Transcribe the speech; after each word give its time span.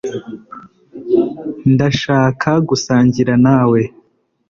ndashaka 1.73 2.49
gusangira 2.67 3.33
nawe 3.45 3.81